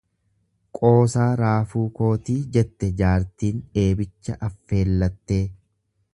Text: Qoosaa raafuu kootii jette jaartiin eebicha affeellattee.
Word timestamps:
Qoosaa 0.77 1.27
raafuu 1.41 1.83
kootii 1.99 2.39
jette 2.57 2.91
jaartiin 3.03 3.63
eebicha 3.83 4.41
affeellattee. 4.51 5.41